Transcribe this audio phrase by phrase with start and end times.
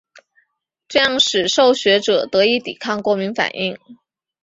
[0.87, 3.77] 这样使得受血者得以抵抗过敏反应。